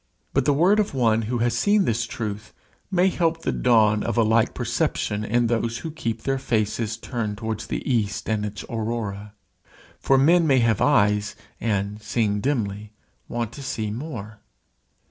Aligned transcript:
But 0.33 0.45
the 0.45 0.53
word 0.53 0.79
of 0.79 0.95
one 0.95 1.21
who 1.29 1.37
has 1.45 1.55
seen 1.55 1.85
this 1.85 2.07
truth 2.07 2.55
may 2.89 3.07
help 3.09 3.43
the 3.43 3.51
dawn 3.51 4.01
of 4.01 4.17
a 4.17 4.23
like 4.23 4.55
perception 4.55 5.23
in 5.23 5.45
those 5.45 5.77
who 5.85 5.91
keep 5.91 6.23
their 6.23 6.39
faces 6.39 6.97
turned 6.97 7.37
towards 7.37 7.67
the 7.67 7.87
east 7.87 8.27
and 8.27 8.43
its 8.43 8.63
aurora; 8.67 9.35
for 9.99 10.17
men 10.17 10.47
may 10.47 10.57
have 10.57 10.81
eyes, 10.81 11.35
and, 11.59 12.01
seeing 12.01 12.39
dimly, 12.41 12.93
want 13.27 13.51
to 13.51 13.61
see 13.61 13.91
more. 13.91 14.39